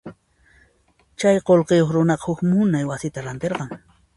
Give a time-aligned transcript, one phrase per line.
[1.19, 3.69] Chay qullqiyuq runaqa huk munay wasita rantirqan.